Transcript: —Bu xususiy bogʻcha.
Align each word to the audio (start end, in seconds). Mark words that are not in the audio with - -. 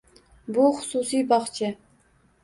—Bu 0.55 0.63
xususiy 0.77 1.21
bogʻcha. 1.33 1.69